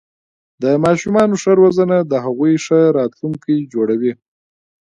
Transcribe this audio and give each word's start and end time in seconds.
د 0.63 0.65
ماشومانو 0.85 1.35
ښه 1.41 1.51
روزنه 1.61 1.97
د 2.11 2.13
هغوی 2.25 2.53
ښه 2.65 2.79
راتلونکې 2.97 3.57
جوړوي. 3.73 4.13